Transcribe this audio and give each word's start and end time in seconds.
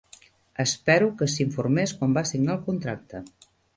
Espero 0.63 1.09
que 1.19 1.27
s'informés 1.33 1.93
quan 1.99 2.17
va 2.19 2.25
signar 2.31 2.57
el 2.57 2.65
contracte. 2.71 3.23